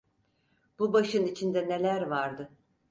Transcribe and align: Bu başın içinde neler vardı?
Bu 0.79 0.93
başın 0.93 1.27
içinde 1.27 1.69
neler 1.69 2.01
vardı? 2.01 2.49